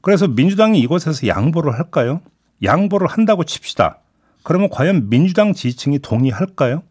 그래서 0.00 0.28
민주당이 0.28 0.80
이곳에서 0.80 1.26
양보를 1.26 1.72
할까요? 1.74 2.20
양보를 2.62 3.06
한다고 3.06 3.44
칩시다. 3.44 4.00
그러면 4.42 4.68
과연 4.70 5.08
민주당 5.08 5.52
지지층이 5.54 6.00
동의할까요? 6.00 6.82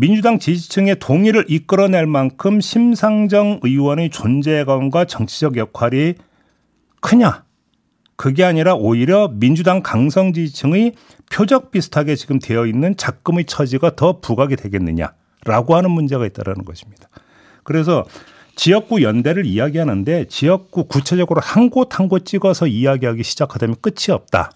민주당 0.00 0.38
지지층의 0.38 1.00
동의를 1.00 1.46
이끌어낼 1.48 2.06
만큼 2.06 2.60
심상정 2.60 3.58
의원의 3.64 4.10
존재감과 4.10 5.06
정치적 5.06 5.56
역할이 5.56 6.14
크냐? 7.00 7.44
그게 8.14 8.44
아니라 8.44 8.74
오히려 8.74 9.28
민주당 9.32 9.82
강성 9.82 10.32
지지층의 10.32 10.92
표적 11.32 11.72
비슷하게 11.72 12.14
지금 12.14 12.38
되어 12.38 12.66
있는 12.66 12.96
작금의 12.96 13.46
처지가 13.46 13.96
더 13.96 14.20
부각이 14.20 14.54
되겠느냐라고 14.54 15.74
하는 15.74 15.90
문제가 15.90 16.26
있다라는 16.26 16.64
것입니다. 16.64 17.08
그래서 17.64 18.04
지역구 18.54 19.02
연대를 19.02 19.46
이야기하는데 19.46 20.26
지역구 20.28 20.84
구체적으로 20.84 21.40
한 21.40 21.70
곳 21.70 21.98
한 21.98 22.08
곳 22.08 22.24
찍어서 22.24 22.68
이야기하기 22.68 23.24
시작하다면 23.24 23.76
끝이 23.80 24.12
없다. 24.12 24.52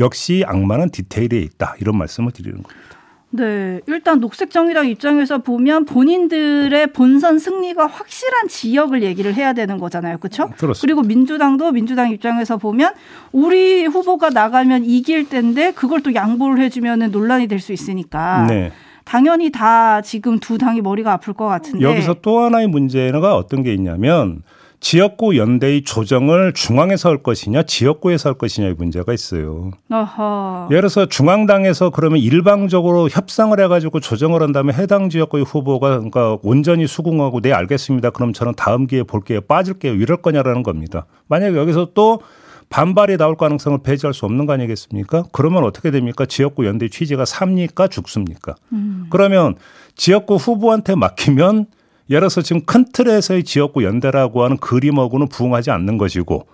역시 0.00 0.42
악마는 0.46 0.88
디테일에 0.90 1.38
있다. 1.38 1.76
이런 1.80 1.98
말씀을 1.98 2.32
드리는 2.32 2.62
겁니다. 2.62 2.95
네, 3.30 3.80
일단 3.86 4.20
녹색정의당 4.20 4.88
입장에서 4.88 5.38
보면 5.38 5.84
본인들의 5.84 6.92
본선 6.92 7.38
승리가 7.38 7.86
확실한 7.86 8.48
지역을 8.48 9.02
얘기를 9.02 9.34
해야 9.34 9.52
되는 9.52 9.78
거잖아요, 9.78 10.18
그렇죠? 10.18 10.48
그리고 10.80 11.02
민주당도 11.02 11.72
민주당 11.72 12.10
입장에서 12.10 12.56
보면 12.56 12.94
우리 13.32 13.84
후보가 13.84 14.30
나가면 14.30 14.84
이길 14.84 15.28
텐데 15.28 15.72
그걸 15.72 16.02
또 16.02 16.14
양보를 16.14 16.62
해주면 16.64 17.10
논란이 17.10 17.46
될 17.48 17.60
수 17.60 17.72
있으니까. 17.72 18.46
네. 18.48 18.70
당연히 19.04 19.50
다 19.50 20.02
지금 20.02 20.38
두 20.40 20.58
당이 20.58 20.80
머리가 20.82 21.12
아플 21.12 21.32
것 21.32 21.46
같은데 21.46 21.84
여기서 21.84 22.16
또 22.22 22.40
하나의 22.40 22.66
문제가 22.66 23.36
어떤 23.36 23.62
게 23.62 23.72
있냐면 23.72 24.42
지역구 24.80 25.36
연대의 25.36 25.82
조정을 25.84 26.52
중앙에서 26.52 27.08
할 27.08 27.22
것이냐 27.22 27.64
지역구에서 27.64 28.30
할 28.30 28.34
것이냐의 28.38 28.74
문제가 28.74 29.12
있어요. 29.12 29.70
어허. 29.90 30.68
예를 30.70 30.82
들어서 30.82 31.06
중앙당에서 31.06 31.90
그러면 31.90 32.18
일방적으로 32.18 33.08
협상을 33.08 33.58
해가지고 33.58 34.00
조정을 34.00 34.42
한 34.42 34.52
다음에 34.52 34.72
해당 34.72 35.08
지역구의 35.08 35.44
후보가 35.44 35.88
그러니까 35.90 36.38
온전히 36.42 36.86
수긍하고 36.86 37.40
네 37.40 37.52
알겠습니다. 37.52 38.10
그럼 38.10 38.32
저는 38.32 38.54
다음 38.56 38.86
기회에 38.86 39.02
볼게요. 39.02 39.40
빠질게요. 39.40 39.94
이럴 39.94 40.18
거냐라는 40.22 40.62
겁니다. 40.62 41.06
만약에 41.28 41.56
여기서 41.56 41.90
또 41.94 42.20
반발이 42.68 43.16
나올 43.16 43.36
가능성을 43.36 43.78
배제할 43.82 44.12
수 44.12 44.24
없는 44.24 44.46
거 44.46 44.52
아니겠습니까? 44.52 45.24
그러면 45.32 45.64
어떻게 45.64 45.90
됩니까? 45.90 46.26
지역구 46.26 46.66
연대 46.66 46.88
취지가 46.88 47.24
삽니까? 47.24 47.88
죽습니까? 47.88 48.56
음. 48.72 49.06
그러면 49.10 49.54
지역구 49.94 50.34
후보한테 50.36 50.94
맡기면 50.96 51.66
예를 52.08 52.20
들어서 52.20 52.42
지금 52.42 52.62
큰 52.64 52.84
틀에서의 52.92 53.44
지역구 53.44 53.84
연대라고 53.84 54.44
하는 54.44 54.56
그림하고는 54.58 55.28
부응하지 55.28 55.70
않는 55.70 55.98
것이고 55.98 56.46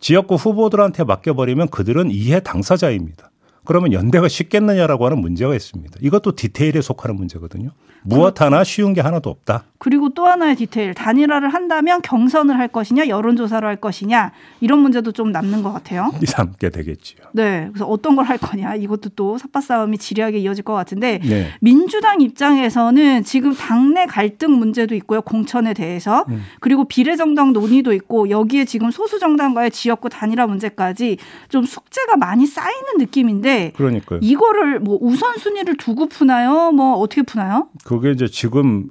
지역구 0.00 0.34
후보들한테 0.36 1.04
맡겨버리면 1.04 1.68
그들은 1.68 2.10
이해 2.10 2.40
당사자입니다. 2.40 3.30
그러면 3.68 3.92
연대가 3.92 4.28
쉽겠느냐라고 4.28 5.04
하는 5.04 5.18
문제가 5.18 5.54
있습니다. 5.54 5.98
이것도 6.00 6.34
디테일에 6.36 6.80
속하는 6.80 7.16
문제거든요. 7.16 7.68
무엇 8.02 8.40
하나 8.40 8.64
쉬운 8.64 8.94
게 8.94 9.00
하나도 9.02 9.28
없다. 9.28 9.64
그리고 9.76 10.08
또 10.10 10.24
하나의 10.26 10.56
디테일 10.56 10.94
단일화를 10.94 11.52
한다면 11.52 12.00
경선을 12.00 12.58
할 12.58 12.68
것이냐 12.68 13.08
여론조사를 13.08 13.68
할 13.68 13.76
것이냐 13.76 14.32
이런 14.60 14.78
문제도 14.78 15.12
좀 15.12 15.32
남는 15.32 15.62
것 15.62 15.72
같아요. 15.72 16.10
남게 16.36 16.70
되겠지요. 16.70 17.18
네, 17.32 17.68
그래서 17.72 17.84
어떤 17.86 18.16
걸 18.16 18.28
할 18.28 18.38
거냐 18.38 18.74
이것도 18.76 19.10
또 19.16 19.38
삿바 19.38 19.60
싸움이 19.60 19.98
지리하게 19.98 20.38
이어질 20.38 20.62
것 20.64 20.74
같은데 20.74 21.18
네. 21.18 21.48
민주당 21.60 22.20
입장에서는 22.20 23.24
지금 23.24 23.54
당내 23.54 24.06
갈등 24.06 24.52
문제도 24.58 24.94
있고요 24.94 25.20
공천에 25.22 25.72
대해서 25.74 26.24
음. 26.28 26.42
그리고 26.60 26.84
비례정당 26.84 27.52
논의도 27.52 27.92
있고 27.94 28.28
여기에 28.30 28.64
지금 28.66 28.90
소수 28.90 29.18
정당과의 29.18 29.70
지역구 29.70 30.08
단일화 30.08 30.46
문제까지 30.46 31.16
좀 31.48 31.64
숙제가 31.64 32.16
많이 32.16 32.46
쌓이는 32.46 32.98
느낌인데 32.98 33.57
그러니까요. 33.74 34.20
이거를 34.22 34.80
뭐 34.80 34.98
우선순위를 35.00 35.76
두고 35.76 36.08
푸나요? 36.08 36.72
뭐 36.72 36.94
어떻게 36.96 37.22
푸나요? 37.22 37.68
그게 37.84 38.10
이제 38.12 38.26
지금 38.26 38.88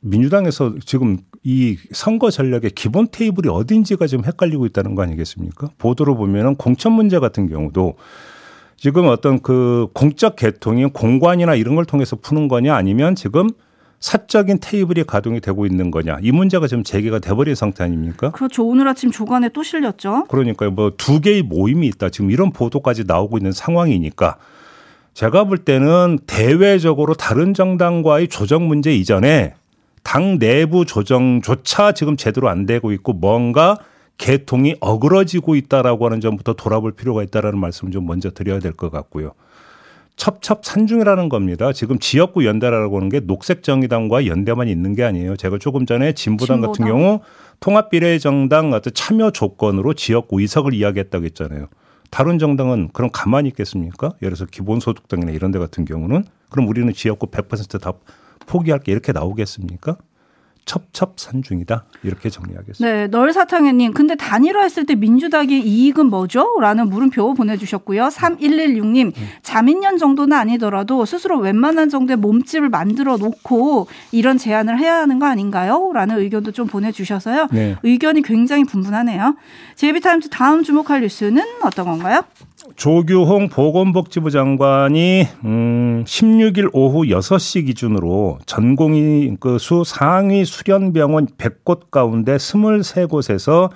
민주당에서 0.00 0.74
지금 0.84 1.18
이 1.42 1.76
선거 1.92 2.30
전략의 2.30 2.70
기본 2.74 3.08
테이블이 3.10 3.48
어딘지가 3.48 4.06
지금 4.06 4.24
헷갈리고 4.24 4.66
있다는 4.66 4.94
거 4.94 5.02
아니겠습니까? 5.02 5.68
보도로 5.78 6.16
보면은 6.16 6.56
공천 6.56 6.92
문제 6.92 7.18
같은 7.18 7.48
경우도 7.48 7.94
지금 8.76 9.06
어떤 9.06 9.40
그 9.40 9.86
공적 9.94 10.36
계통이 10.36 10.86
공관이나 10.86 11.54
이런 11.54 11.74
걸 11.74 11.84
통해서 11.84 12.16
푸는 12.16 12.48
거냐 12.48 12.74
아니면 12.74 13.14
지금 13.14 13.48
사적인 14.04 14.58
테이블이 14.60 15.04
가동이 15.04 15.40
되고 15.40 15.64
있는 15.64 15.90
거냐 15.90 16.18
이 16.20 16.30
문제가 16.30 16.66
지금 16.66 16.84
제기가 16.84 17.20
돼버린 17.20 17.54
상태 17.54 17.84
아닙니까? 17.84 18.30
그렇죠. 18.32 18.62
오늘 18.62 18.86
아침 18.86 19.10
조간에 19.10 19.48
또 19.48 19.62
실렸죠. 19.62 20.24
그러니까요. 20.28 20.72
뭐 20.72 20.90
두 20.98 21.22
개의 21.22 21.40
모임이 21.42 21.86
있다. 21.86 22.10
지금 22.10 22.30
이런 22.30 22.52
보도까지 22.52 23.04
나오고 23.06 23.38
있는 23.38 23.50
상황이니까 23.50 24.36
제가 25.14 25.44
볼 25.44 25.56
때는 25.56 26.18
대외적으로 26.26 27.14
다른 27.14 27.54
정당과의 27.54 28.28
조정 28.28 28.68
문제 28.68 28.94
이전에 28.94 29.54
당 30.02 30.38
내부 30.38 30.84
조정조차 30.84 31.92
지금 31.92 32.18
제대로 32.18 32.50
안 32.50 32.66
되고 32.66 32.92
있고 32.92 33.14
뭔가 33.14 33.78
개통이 34.18 34.76
어그러지고 34.80 35.56
있다라고 35.56 36.04
하는 36.04 36.20
점부터 36.20 36.52
돌아볼 36.52 36.92
필요가 36.92 37.22
있다라는 37.22 37.58
말씀 37.58 37.90
좀 37.90 38.04
먼저 38.06 38.30
드려야 38.30 38.58
될 38.58 38.74
것 38.74 38.92
같고요. 38.92 39.32
첩첩산중이라는 40.16 41.28
겁니다. 41.28 41.72
지금 41.72 41.98
지역구 41.98 42.44
연대라고 42.44 42.96
하는 42.96 43.08
게 43.08 43.20
녹색정의당과 43.20 44.26
연대만 44.26 44.68
있는 44.68 44.94
게 44.94 45.04
아니에요. 45.04 45.36
제가 45.36 45.58
조금 45.58 45.86
전에 45.86 46.12
진보당, 46.12 46.60
진보당. 46.60 46.72
같은 46.72 46.86
경우 46.86 47.20
통합비례정당 47.60 48.70
같은 48.70 48.92
참여 48.94 49.32
조건으로 49.32 49.94
지역구 49.94 50.40
의석을 50.40 50.74
이야기했다고 50.74 51.24
했잖아요. 51.24 51.66
다른 52.10 52.38
정당은 52.38 52.90
그럼 52.92 53.10
가만히 53.12 53.48
있겠습니까? 53.48 54.12
예를 54.22 54.36
들어서 54.36 54.46
기본소득당이나 54.46 55.32
이런 55.32 55.50
데 55.50 55.58
같은 55.58 55.84
경우는 55.84 56.24
그럼 56.48 56.68
우리는 56.68 56.92
지역구 56.92 57.26
100%다 57.26 57.92
포기할 58.46 58.80
게 58.80 58.92
이렇게 58.92 59.12
나오겠습니까? 59.12 59.96
첩첩산중이다 60.64 61.84
이렇게 62.02 62.30
정리하겠습니다. 62.30 62.96
네, 62.96 63.06
널사탕해님. 63.08 63.92
근데 63.92 64.14
단일화했을 64.14 64.86
때 64.86 64.94
민주당의 64.94 65.60
이익은 65.60 66.06
뭐죠? 66.06 66.56
라는 66.60 66.88
물음표 66.88 67.34
보내주셨고요. 67.34 68.08
3116님. 68.08 69.12
자민련 69.42 69.98
정도는 69.98 70.36
아니더라도 70.36 71.04
스스로 71.04 71.38
웬만한 71.38 71.88
정도의 71.88 72.16
몸집을 72.16 72.68
만들어 72.68 73.16
놓고 73.16 73.88
이런 74.12 74.38
제안을 74.38 74.78
해야 74.78 74.96
하는 74.98 75.18
거 75.18 75.26
아닌가요? 75.26 75.90
라는 75.92 76.18
의견도 76.18 76.52
좀 76.52 76.66
보내주셔서요. 76.66 77.48
네. 77.52 77.76
의견이 77.82 78.22
굉장히 78.22 78.64
분분하네요. 78.64 79.36
제비타임즈 79.76 80.30
다음 80.30 80.62
주목할 80.62 81.02
뉴스는 81.02 81.42
어떤 81.62 81.86
건가요? 81.86 82.22
조규홍 82.76 83.48
보건복지부 83.50 84.30
장관이 84.30 85.26
음 85.44 86.04
16일 86.06 86.70
오후 86.72 87.02
6시 87.04 87.66
기준으로 87.66 88.38
전공의 88.46 89.36
그 89.40 89.58
수 89.58 89.84
상위 89.84 90.44
수련병원 90.44 91.28
100곳 91.38 91.90
가운데 91.90 92.36
23곳에서 92.36 93.70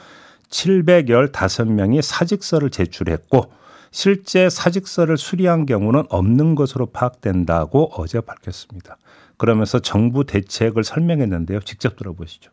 715명이 0.51 2.03
사직서를 2.03 2.71
제출했고 2.71 3.53
실제 3.91 4.51
사직서를 4.51 5.17
수리한 5.17 5.65
경우는 5.65 6.05
없는 6.11 6.55
것으로 6.57 6.87
파악된다고 6.87 7.93
어제 7.97 8.21
밝혔습니다. 8.21 8.97
그러면서 9.37 9.79
정부 9.79 10.25
대책을 10.25 10.83
설명했는데요. 10.85 11.61
직접 11.61 11.97
들어보시죠. 11.97 12.51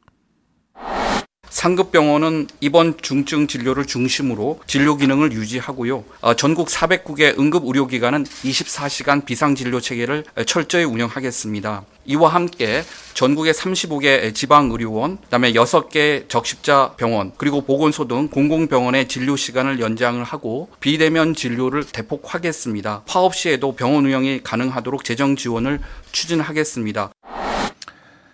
상급 1.55 1.93
병원은 1.93 2.47
입원 2.59 2.97
중증 3.01 3.47
진료를 3.47 3.85
중심으로 3.85 4.59
진료 4.67 4.97
기능을 4.97 5.31
유지하고요. 5.31 6.03
어, 6.19 6.33
전국 6.33 6.67
400국의 6.67 7.39
응급 7.39 7.65
의료기관은 7.65 8.25
24시간 8.25 9.23
비상 9.23 9.55
진료 9.55 9.79
체계를 9.79 10.25
철저히 10.47 10.83
운영하겠습니다. 10.83 11.85
이와 12.07 12.27
함께 12.27 12.83
전국의 13.13 13.53
35개 13.53 14.35
지방 14.35 14.69
의료원, 14.69 15.17
그다음에 15.21 15.53
6개 15.53 16.27
적십자 16.27 16.95
병원, 16.97 17.31
그리고 17.37 17.61
보건소 17.61 18.09
등 18.09 18.27
공공병원의 18.27 19.07
진료 19.07 19.37
시간을 19.37 19.79
연장을 19.79 20.21
하고 20.25 20.67
비대면 20.81 21.35
진료를 21.35 21.85
대폭 21.85 22.35
하겠습니다. 22.35 23.03
파업 23.05 23.33
시에도 23.33 23.77
병원 23.77 24.03
운영이 24.03 24.43
가능하도록 24.43 25.05
재정 25.05 25.37
지원을 25.37 25.79
추진하겠습니다. 26.11 27.11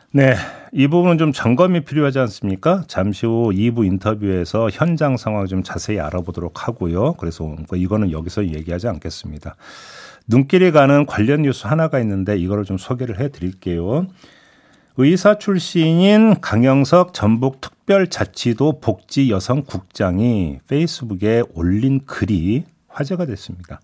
네. 0.09 0.60
이 0.73 0.87
부분은 0.87 1.17
좀 1.17 1.33
점검이 1.33 1.81
필요하지 1.81 2.19
않습니까? 2.19 2.85
잠시 2.87 3.25
후 3.25 3.49
2부 3.53 3.85
인터뷰에서 3.85 4.69
현장 4.71 5.17
상황 5.17 5.45
좀 5.45 5.63
자세히 5.63 5.99
알아보도록 5.99 6.65
하고요. 6.65 7.13
그래서 7.15 7.43
뭐 7.43 7.77
이거는 7.77 8.11
여기서 8.11 8.45
얘기하지 8.45 8.87
않겠습니다. 8.87 9.55
눈길이 10.27 10.71
가는 10.71 11.05
관련 11.05 11.41
뉴스 11.41 11.67
하나가 11.67 11.99
있는데 11.99 12.37
이거를 12.37 12.63
좀 12.63 12.77
소개를 12.77 13.19
해 13.19 13.29
드릴게요. 13.29 14.07
의사 14.95 15.37
출신인 15.37 16.39
강영석 16.39 17.13
전북 17.13 17.59
특별자치도 17.59 18.79
복지 18.79 19.29
여성 19.29 19.63
국장이 19.63 20.59
페이스북에 20.69 21.43
올린 21.53 22.05
글이 22.05 22.63
화제가 22.87 23.25
됐습니다. 23.25 23.81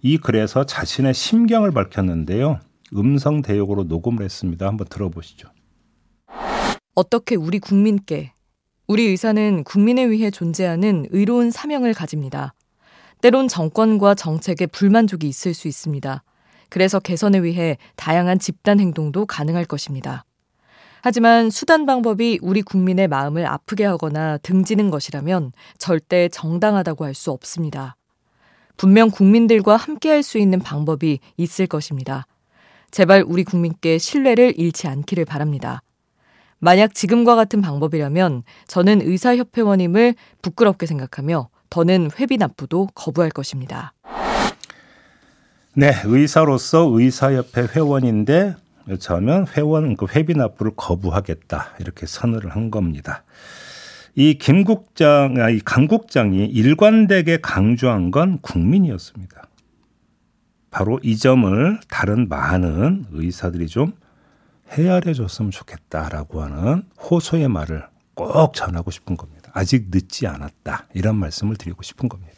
이 0.00 0.16
글에서 0.16 0.64
자신의 0.64 1.12
심경을 1.12 1.72
밝혔는데요. 1.72 2.58
음성 2.96 3.42
대역으로 3.42 3.84
녹음을 3.84 4.24
했습니다. 4.24 4.66
한번 4.66 4.86
들어보시죠. 4.88 5.48
어떻게 6.94 7.36
우리 7.36 7.58
국민께 7.58 8.32
우리 8.86 9.04
의사는 9.04 9.64
국민에 9.64 10.10
위해 10.10 10.30
존재하는 10.30 11.06
의로운 11.10 11.50
사명을 11.50 11.94
가집니다. 11.94 12.52
때론 13.22 13.48
정권과 13.48 14.14
정책에 14.14 14.66
불만족이 14.66 15.26
있을 15.26 15.54
수 15.54 15.68
있습니다. 15.68 16.22
그래서 16.68 17.00
개선에 17.00 17.42
위해 17.42 17.78
다양한 17.96 18.38
집단 18.38 18.80
행동도 18.80 19.24
가능할 19.24 19.64
것입니다. 19.64 20.24
하지만 21.02 21.50
수단 21.50 21.86
방법이 21.86 22.38
우리 22.42 22.62
국민의 22.62 23.08
마음을 23.08 23.46
아프게 23.46 23.84
하거나 23.84 24.38
등지는 24.38 24.90
것이라면 24.90 25.52
절대 25.78 26.28
정당하다고 26.28 27.04
할 27.04 27.14
수 27.14 27.30
없습니다. 27.30 27.96
분명 28.76 29.10
국민들과 29.10 29.76
함께 29.76 30.10
할 30.10 30.22
수 30.22 30.38
있는 30.38 30.58
방법이 30.58 31.20
있을 31.36 31.66
것입니다. 31.66 32.26
제발 32.90 33.24
우리 33.26 33.44
국민께 33.44 33.98
신뢰를 33.98 34.54
잃지 34.58 34.88
않기를 34.88 35.24
바랍니다. 35.24 35.82
만약 36.64 36.94
지금과 36.94 37.34
같은 37.34 37.60
방법이라면 37.60 38.44
저는 38.68 39.02
의사협회원임을 39.02 40.14
부끄럽게 40.42 40.86
생각하며 40.86 41.48
더는 41.70 42.10
회비 42.16 42.36
납부도 42.36 42.90
거부할 42.94 43.30
것입니다. 43.30 43.92
네, 45.74 45.92
의사로서 46.04 46.88
의사협회 46.92 47.62
회원인데 47.74 48.54
저는 49.00 49.46
회원 49.56 49.96
그 49.96 50.06
회비 50.06 50.34
납부를 50.34 50.72
거부하겠다 50.76 51.74
이렇게 51.80 52.06
선언을 52.06 52.50
한 52.50 52.70
겁니다. 52.70 53.24
이 54.14 54.34
김국장, 54.34 55.34
아, 55.38 55.50
이 55.50 55.58
강 55.64 55.88
국장이 55.88 56.44
일관되게 56.46 57.38
강조한 57.42 58.12
건 58.12 58.38
국민이었습니다. 58.40 59.42
바로 60.70 61.00
이 61.02 61.16
점을 61.16 61.80
다른 61.88 62.28
많은 62.28 63.06
의사들이 63.10 63.66
좀 63.66 63.94
헤아려 64.72 65.12
줬으면 65.12 65.50
좋겠다라고 65.50 66.42
하는 66.42 66.84
호소의 67.10 67.48
말을 67.48 67.84
꼭 68.14 68.54
전하고 68.54 68.90
싶은 68.90 69.16
겁니다. 69.16 69.50
아직 69.54 69.86
늦지 69.90 70.26
않았다. 70.26 70.86
이런 70.94 71.16
말씀을 71.16 71.56
드리고 71.56 71.82
싶은 71.82 72.08
겁니다. 72.08 72.32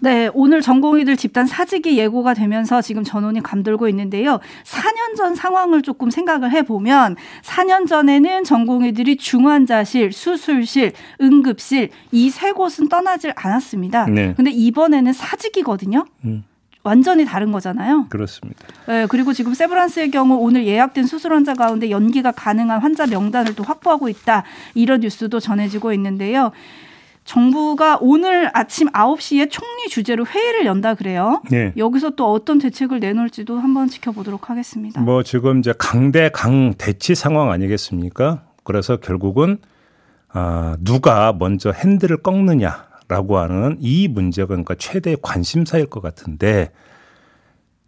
네, 0.00 0.28
오늘 0.34 0.60
전공의들 0.60 1.16
집단 1.16 1.46
사직이 1.46 1.96
예고가 1.96 2.34
되면서 2.34 2.82
지금 2.82 3.04
전원이 3.04 3.42
감돌고 3.42 3.88
있는데요. 3.88 4.38
4년 4.64 5.16
전 5.16 5.34
상황을 5.34 5.80
조금 5.80 6.10
생각을 6.10 6.50
해보면 6.50 7.16
4년 7.42 7.86
전에는 7.86 8.44
전공의들이 8.44 9.16
중환자실, 9.16 10.12
수술실, 10.12 10.92
응급실 11.22 11.90
이 12.12 12.28
세 12.30 12.52
곳은 12.52 12.88
떠나질 12.90 13.32
않았습니다. 13.36 14.06
네. 14.06 14.34
근데 14.36 14.50
이번에는 14.50 15.12
사직이거든요. 15.12 16.04
음. 16.24 16.44
완전히 16.84 17.24
다른 17.24 17.50
거잖아요. 17.50 18.06
그렇습니다. 18.10 18.60
네, 18.86 19.06
그리고 19.06 19.32
지금 19.32 19.54
세브란스의 19.54 20.10
경우 20.10 20.36
오늘 20.36 20.66
예약된 20.66 21.06
수술 21.06 21.32
환자 21.32 21.54
가운데 21.54 21.90
연기가 21.90 22.30
가능한 22.30 22.80
환자 22.80 23.06
명단을 23.06 23.54
또 23.54 23.64
확보하고 23.64 24.08
있다. 24.08 24.44
이런 24.74 25.00
뉴스도 25.00 25.40
전해지고 25.40 25.92
있는데요. 25.94 26.52
정부가 27.24 27.96
오늘 28.02 28.50
아침 28.52 28.88
9시에 28.88 29.50
총리 29.50 29.88
주재로 29.88 30.26
회의를 30.26 30.66
연다 30.66 30.94
그래요. 30.94 31.40
네. 31.50 31.72
여기서 31.78 32.10
또 32.10 32.30
어떤 32.30 32.58
대책을 32.58 33.00
내놓을지도 33.00 33.58
한번 33.58 33.88
지켜보도록 33.88 34.50
하겠습니다. 34.50 35.00
뭐 35.00 35.22
지금 35.22 35.60
이제 35.60 35.72
강대 35.78 36.28
강 36.28 36.74
대치 36.76 37.14
상황 37.14 37.50
아니겠습니까? 37.50 38.42
그래서 38.62 38.98
결국은 38.98 39.56
아, 40.28 40.76
누가 40.80 41.32
먼저 41.32 41.70
핸들을 41.70 42.18
꺾느냐 42.18 42.83
라고 43.08 43.38
하는 43.38 43.76
이 43.80 44.08
문제가 44.08 44.48
그러니까 44.48 44.74
최대 44.78 45.16
관심사일 45.20 45.86
것 45.86 46.00
같은데 46.00 46.70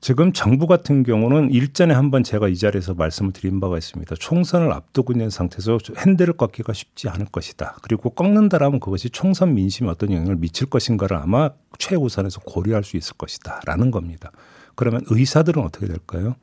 지금 0.00 0.32
정부 0.32 0.66
같은 0.66 1.02
경우는 1.02 1.50
일전에 1.50 1.94
한번 1.94 2.22
제가 2.22 2.48
이 2.48 2.56
자리에서 2.56 2.94
말씀을 2.94 3.32
드린 3.32 3.58
바가 3.58 3.78
있습니다. 3.78 4.14
총선을 4.16 4.72
앞두고 4.72 5.12
있는 5.12 5.30
상태에서 5.30 5.78
핸들을 5.96 6.34
꺾기가 6.34 6.72
쉽지 6.74 7.08
않을 7.08 7.26
것이다. 7.32 7.78
그리고 7.82 8.10
꺾는다라면 8.10 8.78
그것이 8.78 9.10
총선 9.10 9.54
민심에 9.54 9.88
어떤 9.88 10.12
영향을 10.12 10.36
미칠 10.36 10.68
것인가를 10.68 11.16
아마 11.16 11.50
최우선에서 11.78 12.40
고려할 12.42 12.84
수 12.84 12.96
있을 12.96 13.16
것이다. 13.16 13.62
라는 13.64 13.90
겁니다. 13.90 14.30
그러면 14.74 15.00
의사들은 15.08 15.62
어떻게 15.62 15.86
될까요? 15.86 16.36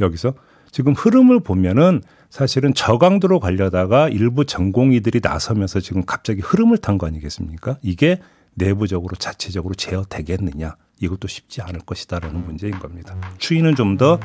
여기서 0.00 0.34
지금 0.70 0.92
흐름을 0.94 1.40
보면은 1.40 2.02
사실은 2.30 2.74
저강도로 2.74 3.40
가려다가 3.40 4.08
일부 4.08 4.44
전공의들이 4.44 5.20
나서면서 5.22 5.80
지금 5.80 6.04
갑자기 6.04 6.40
흐름을 6.40 6.78
탄 6.78 6.98
거 6.98 7.06
아니겠습니까? 7.06 7.78
이게 7.82 8.20
내부적으로 8.54 9.16
자체적으로 9.16 9.74
제어되겠느냐. 9.74 10.76
이것도 11.00 11.28
쉽지 11.28 11.62
않을 11.62 11.80
것이다라는 11.80 12.44
문제인 12.44 12.78
겁니다. 12.78 13.14
추이는 13.38 13.74
좀 13.76 13.96
더 13.96 14.18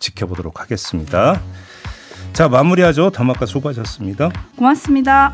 지켜보도록 0.00 0.60
하겠습니다. 0.60 1.40
자, 2.32 2.48
마무리하죠. 2.48 3.10
더마카 3.10 3.46
수고하셨습니다. 3.46 4.30
고맙습니다. 4.56 5.32